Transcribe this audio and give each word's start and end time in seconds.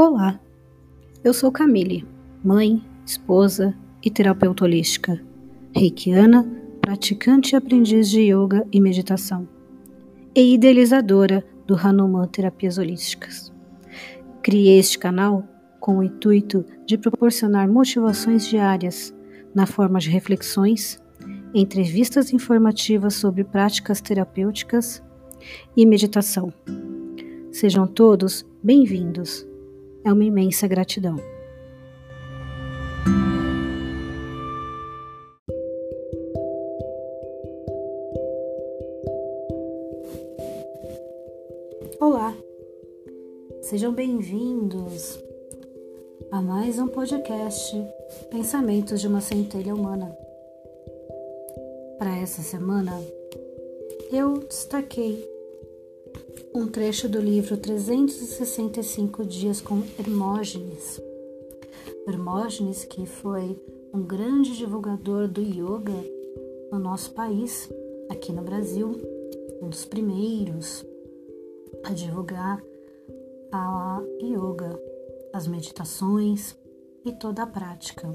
Olá, 0.00 0.40
eu 1.24 1.34
sou 1.34 1.50
Camille, 1.50 2.06
mãe, 2.44 2.80
esposa 3.04 3.74
e 4.00 4.08
terapeuta 4.08 4.62
holística, 4.62 5.20
reikiana, 5.74 6.48
praticante 6.80 7.52
e 7.52 7.56
aprendiz 7.56 8.08
de 8.08 8.20
yoga 8.20 8.64
e 8.70 8.80
meditação, 8.80 9.48
e 10.36 10.54
idealizadora 10.54 11.44
do 11.66 11.74
Hanuman 11.74 12.28
Terapias 12.28 12.78
Holísticas. 12.78 13.52
Criei 14.40 14.78
este 14.78 15.00
canal 15.00 15.42
com 15.80 15.98
o 15.98 16.02
intuito 16.04 16.64
de 16.86 16.96
proporcionar 16.96 17.68
motivações 17.68 18.46
diárias 18.46 19.12
na 19.52 19.66
forma 19.66 19.98
de 19.98 20.10
reflexões, 20.10 21.02
entrevistas 21.52 22.32
informativas 22.32 23.14
sobre 23.14 23.42
práticas 23.42 24.00
terapêuticas 24.00 25.02
e 25.76 25.84
meditação. 25.84 26.52
Sejam 27.50 27.84
todos 27.84 28.46
bem-vindos 28.62 29.48
é 30.08 30.12
uma 30.12 30.24
imensa 30.24 30.66
gratidão. 30.66 31.16
Olá, 42.00 42.34
sejam 43.60 43.92
bem-vindos 43.92 45.18
a 46.30 46.40
mais 46.40 46.78
um 46.78 46.88
podcast 46.88 47.76
Pensamentos 48.30 49.02
de 49.02 49.08
uma 49.08 49.20
Centelha 49.20 49.74
Humana. 49.74 50.16
Para 51.98 52.16
essa 52.16 52.40
semana, 52.40 52.98
eu 54.10 54.38
destaquei 54.38 55.37
um 56.58 56.66
trecho 56.66 57.08
do 57.08 57.20
livro 57.20 57.56
365 57.56 59.24
Dias 59.24 59.60
com 59.60 59.80
Hermógenes. 59.96 61.00
Hermógenes, 62.04 62.84
que 62.84 63.06
foi 63.06 63.56
um 63.94 64.02
grande 64.02 64.56
divulgador 64.56 65.28
do 65.28 65.40
yoga 65.40 65.94
no 66.72 66.80
nosso 66.80 67.12
país, 67.12 67.70
aqui 68.10 68.32
no 68.32 68.42
Brasil, 68.42 69.00
um 69.62 69.68
dos 69.68 69.84
primeiros 69.84 70.84
a 71.84 71.92
divulgar 71.92 72.60
a 73.52 74.02
yoga, 74.20 74.82
as 75.32 75.46
meditações 75.46 76.56
e 77.04 77.12
toda 77.12 77.44
a 77.44 77.46
prática. 77.46 78.08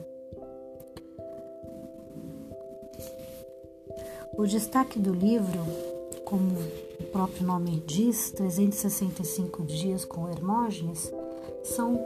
O 4.38 4.46
destaque 4.46 5.00
do 5.00 5.14
livro, 5.14 5.93
como 6.34 6.58
o 7.00 7.04
próprio 7.12 7.46
nome 7.46 7.84
diz, 7.86 8.32
365 8.32 9.62
dias 9.66 10.04
com 10.04 10.28
Hermógenes, 10.28 11.14
são 11.62 12.04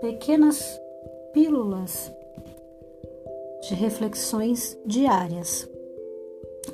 pequenas 0.00 0.62
pílulas 1.32 2.12
de 3.66 3.74
reflexões 3.74 4.78
diárias. 4.86 5.68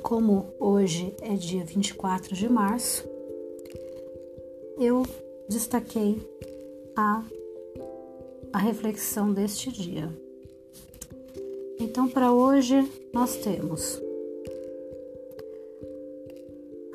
Como 0.03 0.53
hoje 0.59 1.15
é 1.23 1.33
dia 1.33 1.65
24 1.65 2.35
de 2.35 2.47
março, 2.47 3.09
eu 4.77 5.01
destaquei 5.49 6.21
a, 6.95 7.23
a 8.53 8.59
reflexão 8.59 9.33
deste 9.33 9.71
dia. 9.71 10.15
Então, 11.79 12.07
para 12.07 12.31
hoje, 12.31 12.87
nós 13.11 13.37
temos 13.37 13.99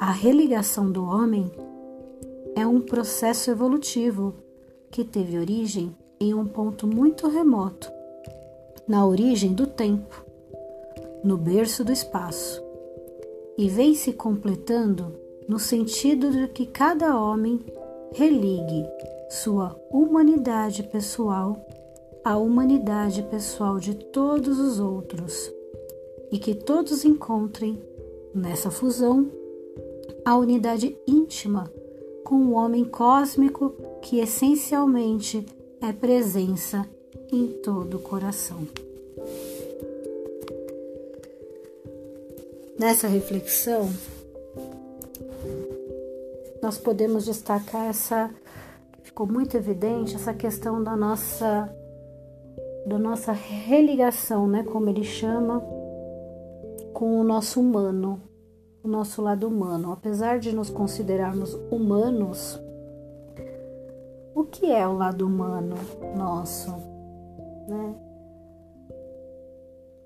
a 0.08 0.10
religação 0.10 0.90
do 0.90 1.04
homem 1.04 1.52
é 2.56 2.66
um 2.66 2.80
processo 2.80 3.50
evolutivo 3.50 4.32
que 4.90 5.04
teve 5.04 5.38
origem 5.38 5.94
em 6.18 6.32
um 6.32 6.46
ponto 6.46 6.86
muito 6.86 7.28
remoto, 7.28 7.92
na 8.88 9.06
origem 9.06 9.52
do 9.52 9.66
tempo, 9.66 10.24
no 11.22 11.36
berço 11.36 11.84
do 11.84 11.92
espaço, 11.92 12.64
e 13.58 13.68
vem 13.68 13.94
se 13.94 14.14
completando 14.14 15.14
no 15.46 15.58
sentido 15.58 16.30
de 16.30 16.48
que 16.48 16.64
cada 16.64 17.14
homem 17.22 17.60
religue 18.14 18.86
sua 19.28 19.78
humanidade 19.90 20.84
pessoal 20.84 21.62
à 22.24 22.34
humanidade 22.38 23.24
pessoal 23.24 23.78
de 23.78 23.94
todos 23.94 24.58
os 24.58 24.80
outros 24.80 25.52
e 26.32 26.38
que 26.38 26.54
todos 26.54 27.04
encontrem 27.04 27.78
nessa 28.34 28.70
fusão 28.70 29.30
a 30.28 30.36
unidade 30.36 30.94
íntima 31.06 31.72
com 32.22 32.34
o 32.34 32.52
homem 32.52 32.84
cósmico 32.84 33.74
que 34.02 34.20
essencialmente 34.20 35.46
é 35.80 35.90
presença 35.90 36.86
em 37.32 37.46
todo 37.46 37.96
o 37.96 37.98
coração. 37.98 38.58
Nessa 42.78 43.08
reflexão, 43.08 43.88
nós 46.62 46.76
podemos 46.76 47.24
destacar 47.24 47.88
essa 47.88 48.30
ficou 49.02 49.26
muito 49.26 49.56
evidente 49.56 50.14
essa 50.14 50.34
questão 50.34 50.84
da 50.84 50.94
nossa 50.94 51.74
da 52.86 52.98
nossa 52.98 53.32
religação, 53.32 54.46
né, 54.46 54.62
como 54.62 54.90
ele 54.90 55.04
chama, 55.04 55.62
com 56.92 57.18
o 57.18 57.24
nosso 57.24 57.60
humano, 57.60 58.27
o 58.88 58.90
nosso 58.90 59.20
lado 59.20 59.46
humano. 59.46 59.92
Apesar 59.92 60.38
de 60.38 60.50
nos 60.50 60.70
considerarmos 60.70 61.54
humanos, 61.70 62.58
o 64.34 64.44
que 64.44 64.66
é 64.66 64.88
o 64.88 64.94
lado 64.94 65.26
humano 65.26 65.76
nosso? 66.16 66.70
Né? 67.68 67.94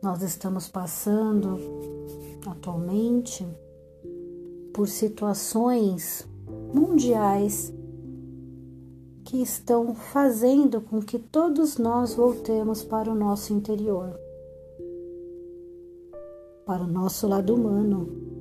Nós 0.02 0.20
estamos 0.22 0.66
passando 0.68 1.58
atualmente 2.44 3.46
por 4.74 4.88
situações 4.88 6.26
mundiais 6.74 7.72
que 9.24 9.40
estão 9.40 9.94
fazendo 9.94 10.80
com 10.80 11.00
que 11.00 11.20
todos 11.20 11.78
nós 11.78 12.14
voltemos 12.14 12.82
para 12.82 13.10
o 13.10 13.14
nosso 13.14 13.52
interior, 13.54 14.18
para 16.66 16.82
o 16.82 16.86
nosso 16.88 17.28
lado 17.28 17.54
humano. 17.54 18.31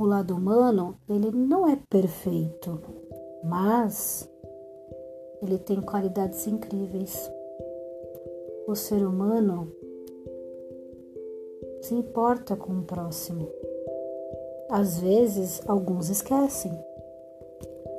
O 0.00 0.06
lado 0.06 0.34
humano, 0.34 0.96
ele 1.06 1.30
não 1.30 1.68
é 1.68 1.76
perfeito, 1.90 2.80
mas 3.44 4.26
ele 5.42 5.58
tem 5.58 5.78
qualidades 5.78 6.46
incríveis. 6.46 7.30
O 8.66 8.74
ser 8.74 9.06
humano 9.06 9.70
se 11.82 11.92
importa 11.92 12.56
com 12.56 12.78
o 12.78 12.82
próximo. 12.82 13.46
Às 14.70 14.98
vezes, 14.98 15.60
alguns 15.66 16.08
esquecem, 16.08 16.72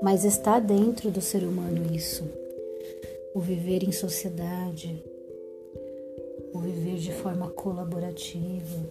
mas 0.01 0.25
está 0.25 0.59
dentro 0.59 1.12
do 1.12 1.22
ser 1.22 1.44
humano 1.44 1.85
isso. 1.94 2.23
O 3.35 3.39
viver 3.39 3.83
em 3.83 3.91
sociedade, 3.91 5.06
o 6.51 6.57
viver 6.62 6.95
de 6.95 7.13
forma 7.13 7.51
colaborativa, 7.51 8.89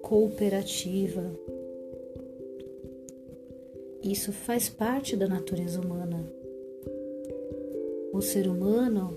cooperativa, 0.00 1.22
isso 4.02 4.32
faz 4.32 4.68
parte 4.68 5.16
da 5.16 5.28
natureza 5.28 5.80
humana. 5.80 6.24
O 8.12 8.20
ser 8.20 8.48
humano 8.48 9.16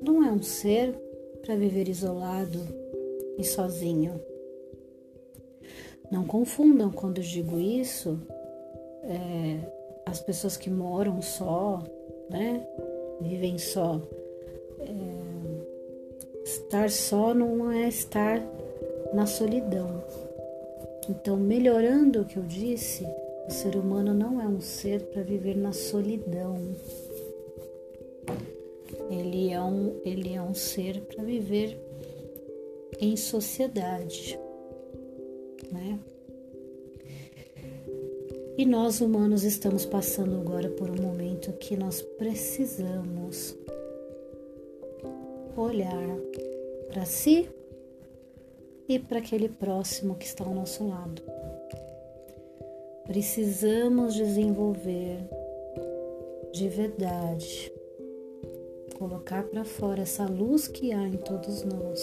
não 0.00 0.24
é 0.24 0.30
um 0.30 0.42
ser 0.42 0.94
para 1.42 1.56
viver 1.56 1.88
isolado 1.88 2.60
e 3.38 3.44
sozinho. 3.44 4.20
Não 6.10 6.24
confundam 6.24 6.90
quando 6.90 7.18
eu 7.18 7.24
digo 7.24 7.58
isso, 7.58 8.18
é, 9.04 9.58
as 10.06 10.20
pessoas 10.20 10.56
que 10.56 10.68
moram 10.68 11.22
só, 11.22 11.82
né, 12.28 12.66
vivem 13.20 13.58
só. 13.58 14.00
É, 14.80 15.30
estar 16.44 16.90
só 16.90 17.32
não 17.34 17.70
é 17.70 17.88
estar 17.88 18.42
na 19.12 19.26
solidão. 19.26 20.02
Então, 21.08 21.36
melhorando 21.36 22.22
o 22.22 22.24
que 22.24 22.36
eu 22.36 22.42
disse, 22.42 23.06
o 23.46 23.50
ser 23.50 23.76
humano 23.76 24.14
não 24.14 24.40
é 24.40 24.46
um 24.46 24.60
ser 24.60 25.02
para 25.06 25.22
viver 25.22 25.56
na 25.56 25.72
solidão. 25.72 26.56
Ele 29.10 29.50
é 29.50 29.60
um, 29.60 30.00
ele 30.04 30.34
é 30.34 30.42
um 30.42 30.54
ser 30.54 31.00
para 31.00 31.24
viver 31.24 31.78
em 33.00 33.16
sociedade, 33.16 34.38
né? 35.72 35.98
E 38.56 38.66
nós 38.66 39.00
humanos 39.00 39.42
estamos 39.42 39.86
passando 39.86 40.36
agora 40.36 40.68
por 40.68 40.90
um 40.90 41.02
momento 41.02 41.52
que 41.54 41.76
nós 41.76 42.02
precisamos 42.02 43.56
olhar 45.56 46.18
para 46.88 47.04
si 47.06 47.48
e 48.86 48.98
para 48.98 49.18
aquele 49.18 49.48
próximo 49.48 50.14
que 50.14 50.26
está 50.26 50.44
ao 50.44 50.54
nosso 50.54 50.86
lado 50.86 51.22
precisamos 53.10 54.14
desenvolver 54.14 55.18
de 56.52 56.68
verdade, 56.68 57.72
colocar 58.96 59.42
para 59.48 59.64
fora 59.64 60.02
essa 60.02 60.26
luz 60.26 60.68
que 60.68 60.92
há 60.92 61.08
em 61.08 61.16
todos 61.16 61.64
nós, 61.64 62.00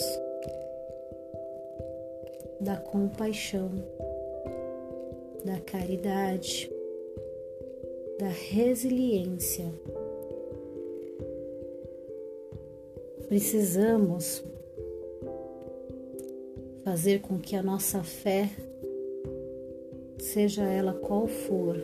da 2.59 2.75
compaixão, 2.75 3.71
da 5.45 5.61
caridade, 5.61 6.69
da 8.19 8.27
resiliência. 8.27 9.73
Precisamos 13.29 14.43
fazer 16.83 17.21
com 17.21 17.39
que 17.39 17.55
a 17.55 17.63
nossa 17.63 18.03
fé, 18.03 18.49
seja 20.37 20.65
ela 20.65 20.93
qual 20.93 21.27
for, 21.27 21.75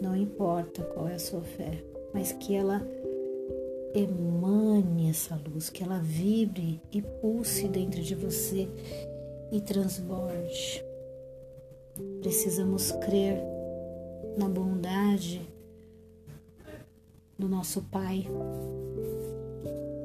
não 0.00 0.16
importa 0.16 0.84
qual 0.84 1.08
é 1.08 1.14
a 1.14 1.18
sua 1.18 1.40
fé, 1.40 1.82
mas 2.12 2.30
que 2.30 2.54
ela 2.54 2.80
emane 3.92 5.10
essa 5.10 5.34
luz, 5.34 5.68
que 5.68 5.82
ela 5.82 5.98
vibre 5.98 6.80
e 6.92 7.02
pulse 7.02 7.66
dentro 7.66 8.00
de 8.00 8.14
você 8.14 8.68
e 9.50 9.60
transborde. 9.60 10.84
Precisamos 12.20 12.92
crer 12.92 13.42
na 14.38 14.48
bondade 14.48 15.42
do 17.36 17.48
nosso 17.48 17.82
Pai. 17.90 18.28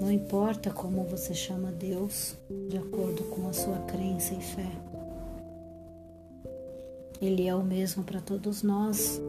Não 0.02 0.12
importa 0.12 0.72
como 0.72 1.04
você 1.04 1.36
chama 1.36 1.72
Deus, 1.72 2.36
de 2.68 2.78
acordo 2.80 3.24
com 3.26 3.48
a 3.48 3.54
sua 3.54 3.78
crença 3.82 4.34
e 4.34 4.42
fé. 4.42 4.89
Ele 7.22 7.48
é 7.48 7.54
o 7.54 7.64
mesmo 7.64 8.04
para 8.04 8.22
todos 8.22 8.64
nós 8.64 9.22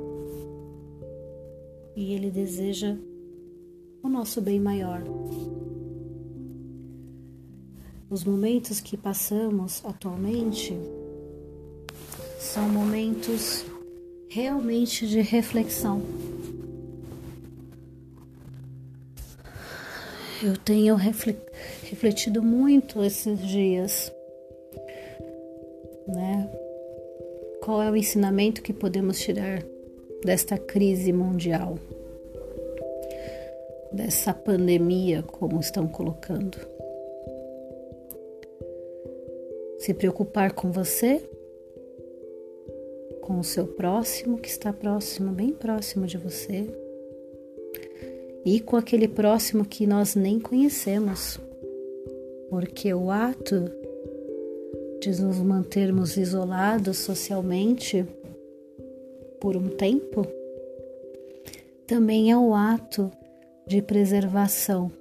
e 1.96 2.12
Ele 2.12 2.31
deseja 2.31 2.96
o 4.02 4.08
nosso 4.08 4.40
bem 4.40 4.60
maior. 4.60 5.02
Os 8.08 8.25
momentos 8.25 8.81
que 8.81 8.96
passamos 8.96 9.84
atualmente 9.84 10.76
são 12.38 12.69
momentos 12.69 13.64
realmente 14.28 15.06
de 15.06 15.20
reflexão. 15.20 16.02
Eu 20.42 20.56
tenho 20.56 20.94
refletido 20.94 22.42
muito 22.42 23.04
esses 23.04 23.38
dias, 23.46 24.10
né? 26.08 26.60
Qual 27.62 27.83
é 27.83 27.91
o 27.91 27.97
ensinamento 27.97 28.62
que 28.62 28.73
podemos 28.73 29.19
tirar 29.21 29.62
desta 30.25 30.59
crise 30.59 31.12
mundial, 31.12 31.79
dessa 33.93 34.33
pandemia, 34.33 35.23
como 35.23 35.61
estão 35.61 35.89
colocando. 35.89 36.59
Se 39.79 39.95
preocupar 39.95 40.53
com 40.53 40.71
você, 40.71 41.23
com 43.23 43.41
o 43.41 43.45
seu 43.45 43.67
próximo 43.67 44.39
que 44.39 44.49
está 44.49 44.73
próximo, 44.73 45.33
bem 45.33 45.53
próximo 45.53 46.07
de 46.07 46.19
você, 46.19 46.69
e 48.45 48.61
com 48.61 48.77
aquele 48.77 49.09
próximo 49.09 49.65
que 49.65 49.87
nós 49.87 50.15
nem 50.15 50.39
conhecemos, 50.39 51.41
porque 52.51 52.93
o 52.93 53.11
ato 53.11 53.71
de 55.00 55.23
nos 55.23 55.38
mantermos 55.38 56.17
isolados 56.17 56.99
socialmente 56.99 58.06
por 59.41 59.56
um 59.56 59.69
tempo, 59.69 60.26
também 61.87 62.31
é 62.31 62.37
o 62.37 62.55
ato 62.55 63.11
de 63.67 63.81
preservação 63.81 64.93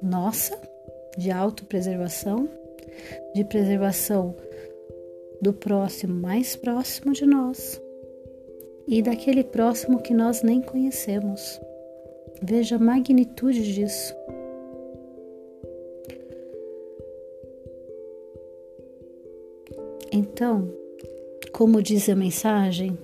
nossa, 0.00 0.58
de 1.16 1.30
autopreservação, 1.30 2.48
de 3.34 3.44
preservação 3.44 4.34
do 5.40 5.52
próximo 5.52 6.14
mais 6.14 6.56
próximo 6.56 7.12
de 7.12 7.26
nós 7.26 7.80
e 8.86 9.02
daquele 9.02 9.44
próximo 9.44 10.00
que 10.00 10.14
nós 10.14 10.42
nem 10.42 10.60
conhecemos. 10.60 11.60
Veja 12.42 12.76
a 12.76 12.78
magnitude 12.78 13.72
disso. 13.72 14.14
Então, 20.16 20.72
como 21.50 21.82
diz 21.82 22.08
a 22.08 22.14
mensagem, 22.14 22.96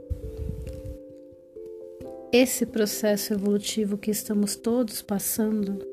esse 2.33 2.65
processo 2.65 3.35
evolutivo 3.35 3.99
que 3.99 4.12
estamos 4.12 4.55
todos 4.55 5.03
passando 5.03 5.85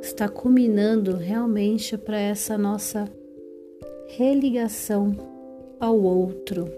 está 0.00 0.28
culminando 0.28 1.16
realmente 1.16 1.98
para 1.98 2.16
essa 2.16 2.56
nossa 2.56 3.10
religação 4.06 5.16
ao 5.80 6.00
outro. 6.00 6.72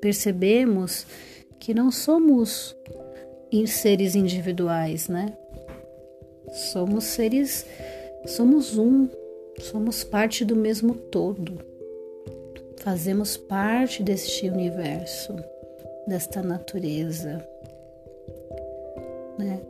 Percebemos 0.00 1.06
que 1.60 1.74
não 1.74 1.90
somos 1.90 2.74
seres 3.66 4.14
individuais, 4.14 5.08
né? 5.08 5.36
Somos 6.72 7.04
seres, 7.04 7.66
somos 8.24 8.78
um, 8.78 9.06
somos 9.60 10.02
parte 10.02 10.46
do 10.46 10.56
mesmo 10.56 10.94
todo. 10.94 11.73
Fazemos 12.84 13.36
parte 13.36 14.02
deste 14.02 14.48
universo 14.48 15.34
desta 16.06 16.42
natureza, 16.42 17.46
né? 19.38 19.60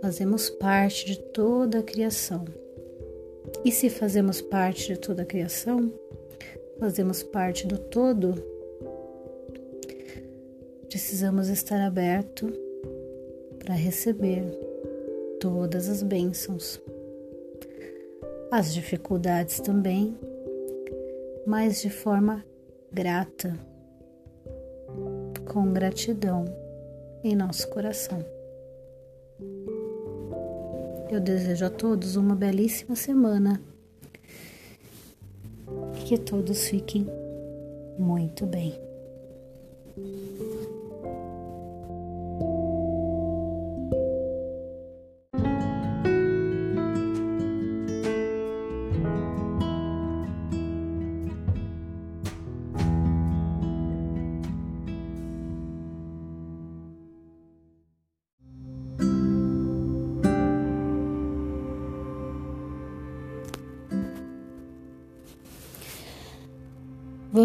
Fazemos 0.00 0.50
parte 0.50 1.06
de 1.06 1.18
toda 1.18 1.78
a 1.80 1.82
criação. 1.82 2.44
E 3.64 3.70
se 3.70 3.90
fazemos 3.90 4.40
parte 4.40 4.88
de 4.88 4.98
toda 4.98 5.22
a 5.22 5.26
criação, 5.26 5.92
fazemos 6.78 7.22
parte 7.22 7.66
do 7.66 7.78
todo, 7.78 8.34
precisamos 10.88 11.48
estar 11.48 11.80
aberto 11.80 12.50
para 13.58 13.74
receber 13.74 14.42
todas 15.38 15.88
as 15.88 16.02
bênçãos, 16.02 16.80
as 18.50 18.72
dificuldades 18.72 19.60
também, 19.60 20.16
mas 21.46 21.80
de 21.82 21.90
forma 21.90 22.44
grata 22.92 23.58
com 25.52 25.72
gratidão 25.72 26.44
em 27.24 27.34
nosso 27.34 27.68
coração. 27.70 28.24
Eu 31.10 31.20
desejo 31.20 31.66
a 31.66 31.70
todos 31.70 32.16
uma 32.16 32.34
belíssima 32.34 32.96
semana 32.96 33.60
e 35.94 36.04
que 36.04 36.18
todos 36.18 36.68
fiquem 36.68 37.06
muito 37.98 38.46
bem. 38.46 38.91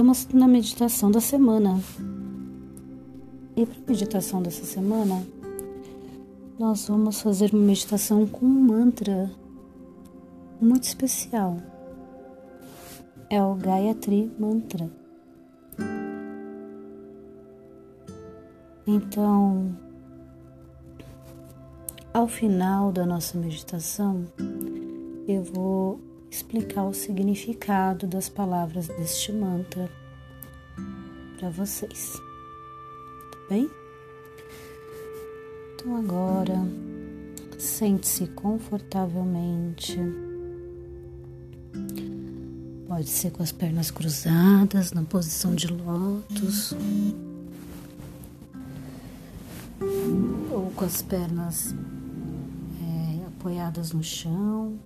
Vamos 0.08 0.26
na 0.30 0.48
meditação 0.48 1.12
da 1.12 1.20
semana. 1.20 1.82
E 3.58 3.66
para 3.66 3.76
a 3.76 3.90
meditação 3.90 4.42
dessa 4.42 4.64
semana, 4.64 5.22
nós 6.58 6.88
vamos 6.88 7.22
fazer 7.22 7.54
uma 7.54 7.66
meditação 7.66 8.26
com 8.26 8.46
um 8.46 8.50
mantra 8.50 9.30
muito 10.62 10.84
especial. 10.84 11.58
É 13.30 13.44
o 13.44 13.54
Gayatri 13.56 14.32
Mantra. 14.40 14.90
Então, 18.88 19.78
ao 22.14 22.30
final 22.30 22.94
da 22.94 23.06
nossa 23.06 23.38
meditação, 23.38 24.26
eu 25.28 25.44
vou 25.44 26.00
explicar 26.32 26.86
o 26.86 26.94
significado 26.94 28.08
das 28.08 28.30
palavras 28.30 28.88
deste 28.88 29.34
mantra 29.34 29.90
para 31.38 31.50
vocês. 31.50 32.14
Tá 33.32 33.38
bem? 33.50 33.70
Então 35.76 35.96
agora 35.96 36.56
sente-se 37.58 38.28
confortavelmente. 38.28 39.98
Pode 42.88 43.10
ser 43.10 43.32
com 43.32 43.44
as 43.44 43.52
pernas 43.52 43.92
cruzadas 43.92 44.92
na 44.92 45.04
posição 45.04 45.54
de 45.54 45.68
lótus. 45.68 46.76
com 50.78 50.86
as 50.86 51.02
pernas 51.02 51.74
é, 52.80 53.26
apoiadas 53.26 53.92
no 53.92 54.04
chão. 54.04 54.78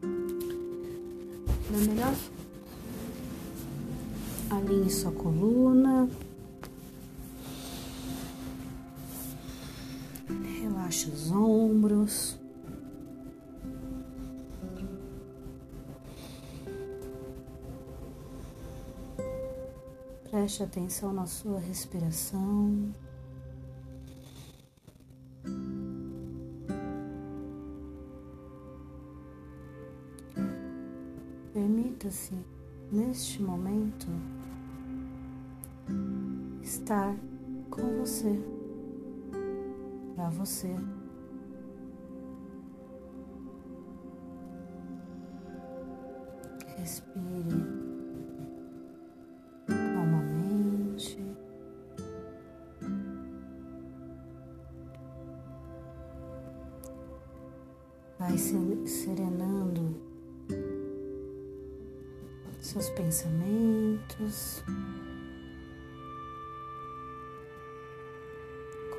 Da 0.00 1.78
melhor, 1.86 2.14
alinhe 4.64 4.90
sua 4.90 5.12
coluna. 5.12 6.08
Relaxe 10.62 11.10
os 11.10 11.30
ombros. 11.30 12.38
Preste 20.30 20.62
atenção 20.62 21.12
na 21.12 21.26
sua 21.26 21.60
respiração. 21.60 22.92
Permita-se, 31.52 32.34
neste 32.90 33.40
momento, 33.40 34.08
estar 36.74 37.14
com 37.70 38.00
você, 38.00 38.36
para 40.16 40.28
você. 40.30 40.74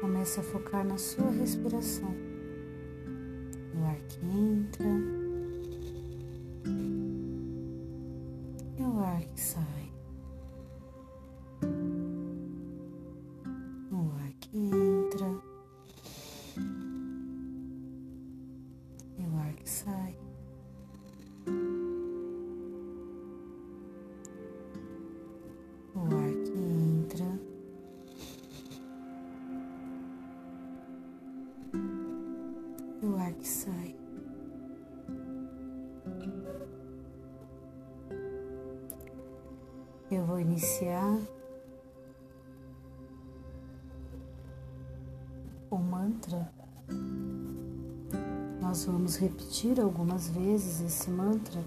Comece 0.06 0.40
a 0.40 0.44
focar 0.44 0.86
na 0.86 1.00
sua 1.00 1.32
respiração, 1.32 2.14
no 3.74 3.88
ar 3.88 3.98
que 4.08 4.24
entra 4.24 4.86
Eu 40.12 40.24
vou 40.24 40.40
iniciar 40.40 41.20
o 45.70 45.78
mantra. 45.78 46.50
Nós 48.62 48.86
vamos 48.86 49.18
repetir 49.18 49.80
algumas 49.82 50.30
vezes 50.30 50.80
esse 50.82 51.10
mantra. 51.10 51.60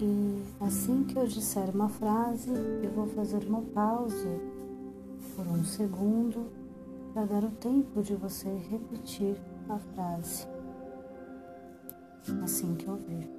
E 0.00 0.42
assim 0.60 1.04
que 1.04 1.16
eu 1.16 1.26
disser 1.26 1.70
uma 1.74 1.88
frase, 1.88 2.50
eu 2.50 2.90
vou 2.90 3.06
fazer 3.06 3.46
uma 3.46 3.62
pausa 3.62 4.28
por 5.34 5.46
um 5.46 5.64
segundo 5.64 6.57
para 7.18 7.26
dar 7.26 7.42
o 7.42 7.50
tempo 7.50 8.00
de 8.00 8.14
você 8.14 8.48
repetir 8.70 9.36
a 9.68 9.76
frase 9.76 10.46
assim 12.44 12.76
que 12.76 12.88
ouvir. 12.88 13.37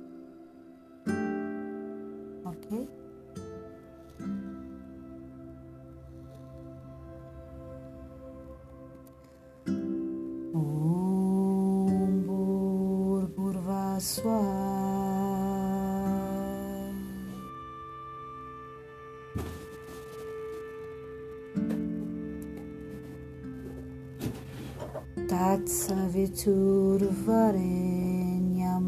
Tatsaviturvarenyam 26.30 28.86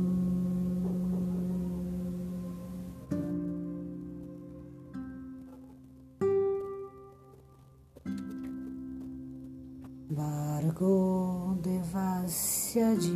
Vargo 10.12 11.58
Devasya 11.64 12.96
de 12.96 13.10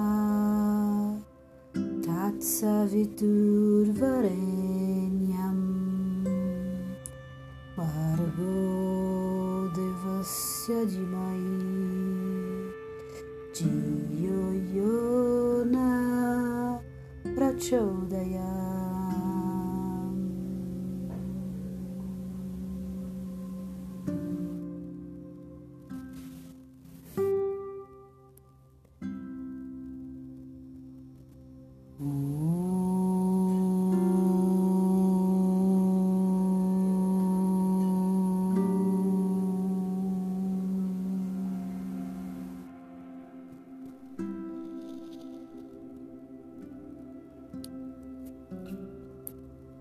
Saviturvarenyam 2.94 5.58
Margo 7.74 9.66
Devasya 9.74 10.86
Dimai 10.86 11.42
Jiyoyona 13.50 14.78
Prachodaya 17.34 18.63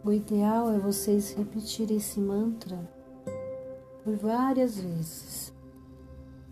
O 0.05 0.11
ideal 0.11 0.69
é 0.69 0.77
vocês 0.77 1.31
repetirem 1.31 1.95
esse 1.95 2.19
mantra 2.19 2.77
por 4.03 4.17
várias 4.17 4.77
vezes. 4.77 5.53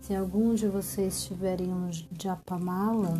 Se 0.00 0.14
algum 0.14 0.54
de 0.54 0.66
vocês 0.68 1.24
tiverem 1.24 1.70
um 1.70 1.90
japamala, 2.18 3.12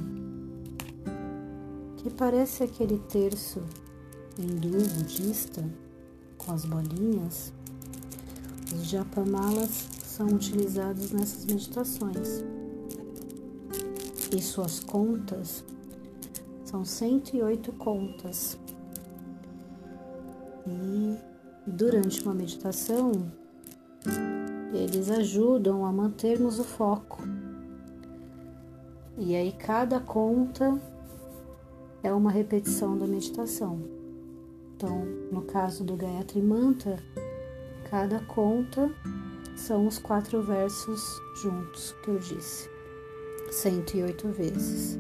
que 1.99 2.09
parece 2.09 2.63
aquele 2.63 2.99
terço 2.99 3.63
hindu 4.39 4.79
budista 4.97 5.63
com 6.39 6.53
as 6.53 6.65
bolinhas, 6.65 7.53
os 8.75 8.87
japamalas 8.87 9.87
são 10.03 10.29
utilizados 10.29 11.13
nessas 11.13 11.45
meditações. 11.45 12.43
E 14.35 14.41
suas 14.41 14.81
contas 14.81 15.63
são 16.65 16.87
108 16.87 17.71
contas. 17.73 18.62
E 20.67 21.17
durante 21.67 22.23
uma 22.23 22.35
meditação, 22.35 23.31
eles 24.73 25.11
ajudam 25.11 25.85
a 25.85 25.93
mantermos 25.93 26.59
o 26.59 26.65
foco. 26.65 27.23
E 29.19 29.35
aí 29.37 29.53
cada 29.53 30.01
conta 30.01 30.81
é 32.03 32.13
uma 32.13 32.31
repetição 32.31 32.99
da 32.99 33.07
meditação. 33.07 33.81
Então, 34.75 35.05
no 35.31 35.43
caso 35.43 35.85
do 35.85 35.97
Gayatri 35.97 36.43
Mantra, 36.43 36.99
cada 37.89 38.19
conta 38.21 38.91
são 39.55 39.87
os 39.87 39.99
quatro 39.99 40.43
versos 40.43 41.01
juntos 41.41 41.95
que 42.03 42.09
eu 42.09 42.19
disse, 42.19 42.69
108 43.51 44.29
vezes. 44.29 44.99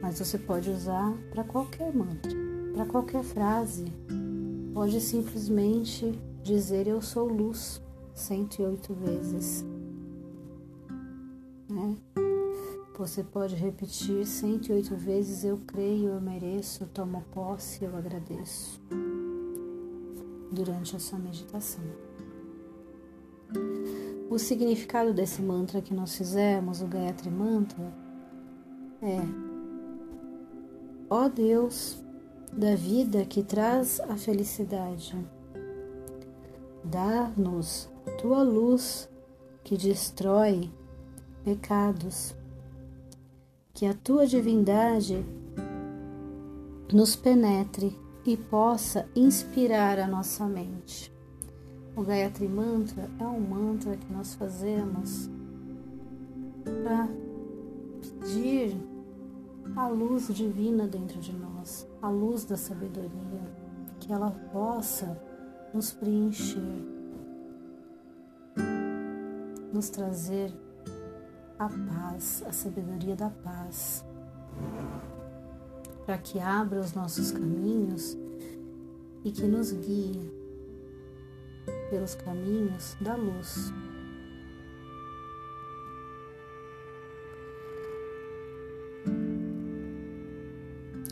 Mas 0.00 0.18
você 0.18 0.38
pode 0.38 0.70
usar 0.70 1.14
para 1.30 1.44
qualquer 1.44 1.94
mantra, 1.94 2.32
para 2.74 2.86
qualquer 2.86 3.22
frase. 3.22 3.92
Pode 4.72 5.00
simplesmente 5.00 6.12
dizer 6.42 6.86
eu 6.86 7.02
sou 7.02 7.26
luz 7.26 7.82
108 8.14 8.94
vezes. 8.94 9.64
Né? 11.68 11.96
Você 12.96 13.24
pode 13.24 13.54
repetir 13.54 14.26
108 14.26 14.94
vezes: 14.94 15.42
Eu 15.42 15.58
creio, 15.66 16.10
eu 16.10 16.20
mereço, 16.20 16.84
eu 16.84 16.88
tomo 16.88 17.24
posse, 17.32 17.82
eu 17.82 17.96
agradeço. 17.96 18.80
Durante 20.52 20.94
a 20.94 20.98
sua 20.98 21.18
meditação. 21.18 21.82
O 24.28 24.38
significado 24.38 25.12
desse 25.12 25.42
mantra 25.42 25.80
que 25.80 25.92
nós 25.92 26.14
fizemos, 26.14 26.82
o 26.82 26.86
Gayatri 26.86 27.30
Mantra, 27.30 27.92
é: 29.02 29.18
Ó 31.08 31.28
Deus 31.28 32.00
da 32.52 32.74
vida 32.74 33.24
que 33.24 33.42
traz 33.42 34.00
a 34.00 34.16
felicidade, 34.16 35.16
dá-nos 36.84 37.88
tua 38.20 38.42
luz 38.42 39.08
que 39.64 39.76
destrói 39.76 40.70
pecados. 41.44 42.34
Que 43.72 43.86
a 43.86 43.94
tua 43.94 44.26
divindade 44.26 45.24
nos 46.92 47.16
penetre 47.16 47.96
e 48.26 48.36
possa 48.36 49.08
inspirar 49.16 49.98
a 49.98 50.06
nossa 50.06 50.44
mente. 50.46 51.10
O 51.96 52.02
Gayatri 52.02 52.46
Mantra 52.46 53.10
é 53.18 53.24
um 53.24 53.40
mantra 53.40 53.96
que 53.96 54.12
nós 54.12 54.34
fazemos 54.34 55.30
para 56.64 57.08
pedir 58.00 58.76
a 59.76 59.88
luz 59.88 60.28
divina 60.28 60.86
dentro 60.86 61.18
de 61.20 61.32
nós, 61.32 61.86
a 62.02 62.08
luz 62.08 62.44
da 62.44 62.56
sabedoria, 62.56 63.42
que 63.98 64.12
ela 64.12 64.30
possa 64.52 65.20
nos 65.74 65.92
preencher, 65.92 66.60
nos 69.72 69.90
trazer 69.90 70.52
a 71.58 71.68
paz, 71.68 72.42
a 72.46 72.52
sabedoria 72.52 73.14
da 73.14 73.30
paz, 73.30 74.04
para 76.06 76.18
que 76.18 76.40
abra 76.40 76.80
os 76.80 76.94
nossos 76.94 77.30
caminhos 77.30 78.16
e 79.22 79.30
que 79.30 79.46
nos 79.46 79.72
guie 79.72 80.32
pelos 81.90 82.14
caminhos 82.14 82.96
da 83.00 83.14
luz. 83.14 83.72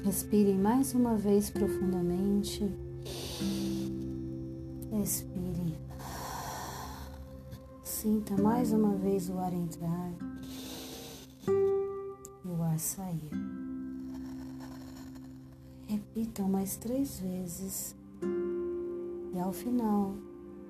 Respire 0.08 0.54
mais 0.54 0.94
uma 0.94 1.16
vez 1.16 1.50
profundamente. 1.50 2.64
Expire. 5.02 5.76
Sinta 7.84 8.34
mais 8.40 8.72
uma 8.72 8.94
vez 8.94 9.28
o 9.28 9.36
ar 9.38 9.52
entrar 9.52 10.10
o 12.42 12.62
ar 12.62 12.78
sair. 12.78 13.30
Repitam 15.86 16.48
mais 16.48 16.78
três 16.78 17.20
vezes 17.20 17.94
e 19.34 19.38
ao 19.38 19.52
final 19.52 20.14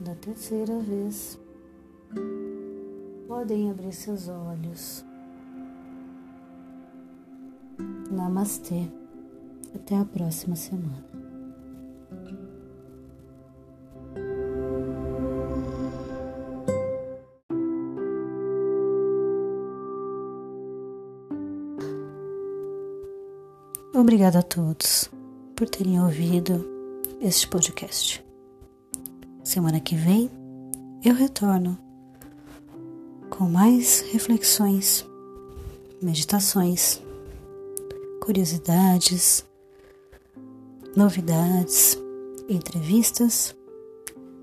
da 0.00 0.16
terceira 0.16 0.80
vez 0.80 1.38
podem 3.28 3.70
abrir 3.70 3.92
seus 3.92 4.26
olhos. 4.26 5.04
Namastê. 8.10 8.90
Até 9.74 9.96
a 9.96 10.04
próxima 10.04 10.56
semana. 10.56 11.04
Obrigada 23.94 24.38
a 24.38 24.42
todos 24.42 25.10
por 25.56 25.68
terem 25.68 26.00
ouvido 26.00 26.64
este 27.20 27.48
podcast. 27.48 28.24
Semana 29.42 29.80
que 29.80 29.96
vem 29.96 30.30
eu 31.04 31.14
retorno 31.14 31.78
com 33.28 33.48
mais 33.48 34.02
reflexões, 34.12 35.04
meditações, 36.00 37.02
curiosidades, 38.20 39.44
novidades, 40.98 41.96
entrevistas, 42.48 43.54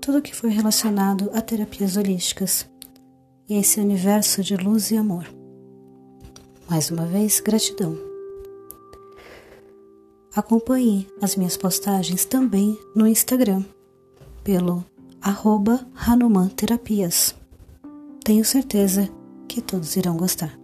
tudo 0.00 0.22
que 0.22 0.34
foi 0.34 0.48
relacionado 0.48 1.30
a 1.34 1.42
terapias 1.42 1.98
holísticas 1.98 2.66
e 3.46 3.58
esse 3.58 3.78
universo 3.78 4.42
de 4.42 4.56
luz 4.56 4.90
e 4.90 4.96
amor. 4.96 5.26
Mais 6.66 6.90
uma 6.90 7.04
vez, 7.04 7.40
gratidão. 7.40 7.94
Acompanhe 10.34 11.06
as 11.20 11.36
minhas 11.36 11.58
postagens 11.58 12.24
também 12.24 12.78
no 12.94 13.06
Instagram, 13.06 13.62
pelo 14.42 14.82
arroba 15.20 15.86
Hanuman 15.94 16.48
Terapias. 16.48 17.34
Tenho 18.24 18.46
certeza 18.46 19.10
que 19.46 19.60
todos 19.60 19.94
irão 19.94 20.16
gostar. 20.16 20.58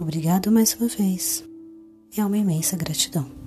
Obrigado 0.00 0.50
mais 0.50 0.74
uma 0.74 0.88
vez. 0.88 1.44
É 2.16 2.24
uma 2.24 2.38
imensa 2.38 2.74
gratidão. 2.74 3.37